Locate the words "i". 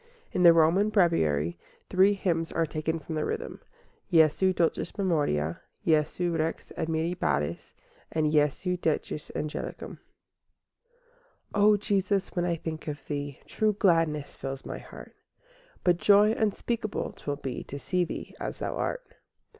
11.53-11.59, 12.45-12.55